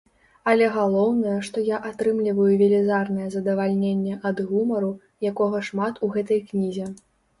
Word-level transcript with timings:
Але 0.51 0.67
галоўнае, 0.75 1.33
што 1.49 1.57
я 1.67 1.77
атрымліваю 1.89 2.47
велізарнае 2.61 3.27
задавальненне 3.35 4.17
ад 4.31 4.37
гумару, 4.49 4.91
якога 5.33 5.63
шмат 5.69 5.93
у 6.09 6.11
гэтай 6.17 6.39
кнізе. 6.49 6.93